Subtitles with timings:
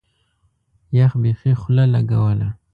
[0.99, 2.49] يخ بيخي خوله لګوله.